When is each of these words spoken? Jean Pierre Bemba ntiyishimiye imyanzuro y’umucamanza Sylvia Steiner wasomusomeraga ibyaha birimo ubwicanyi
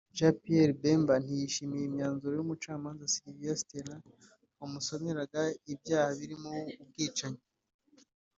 Jean 0.17 0.33
Pierre 0.41 0.77
Bemba 0.81 1.13
ntiyishimiye 1.23 1.83
imyanzuro 1.85 2.33
y’umucamanza 2.35 3.11
Sylvia 3.13 3.53
Steiner 3.61 4.01
wasomusomeraga 4.59 5.41
ibyaha 5.73 6.11
birimo 6.19 6.51
ubwicanyi 6.83 7.41